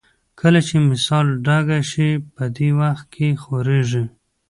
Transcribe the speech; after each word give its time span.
کله 0.39 0.59
چې 0.67 0.75
مثانه 0.89 1.33
ډکه 1.45 1.79
شي 1.91 2.09
په 2.33 2.43
دې 2.55 2.69
وخت 2.81 3.05
کې 3.13 3.27
خوږېږي. 3.41 4.03